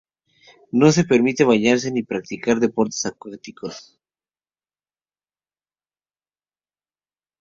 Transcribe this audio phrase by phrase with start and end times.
[0.71, 3.99] No se permite bañarse ni practicar deportes acuáticos.